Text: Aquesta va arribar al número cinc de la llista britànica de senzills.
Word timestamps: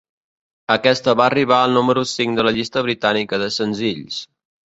Aquesta 0.75 1.13
va 1.19 1.25
arribar 1.31 1.59
al 1.65 1.75
número 1.79 2.05
cinc 2.13 2.39
de 2.41 2.45
la 2.49 2.55
llista 2.57 2.85
britànica 2.87 3.41
de 3.43 3.53
senzills. 3.61 4.19